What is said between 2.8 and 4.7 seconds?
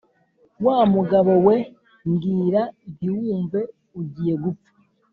ntiwumve, ugiye gupfa.